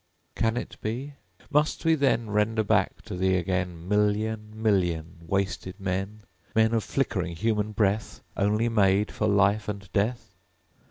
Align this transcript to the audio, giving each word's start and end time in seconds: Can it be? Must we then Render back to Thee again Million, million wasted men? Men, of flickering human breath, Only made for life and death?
Can 0.33 0.57
it 0.57 0.77
be? 0.81 1.13
Must 1.51 1.85
we 1.85 1.93
then 1.93 2.31
Render 2.31 2.63
back 2.63 3.03
to 3.03 3.15
Thee 3.15 3.35
again 3.35 3.87
Million, 3.87 4.49
million 4.59 5.17
wasted 5.27 5.79
men? 5.79 6.21
Men, 6.55 6.73
of 6.73 6.83
flickering 6.83 7.35
human 7.35 7.71
breath, 7.71 8.21
Only 8.35 8.67
made 8.67 9.11
for 9.11 9.27
life 9.27 9.69
and 9.69 9.87
death? 9.93 10.33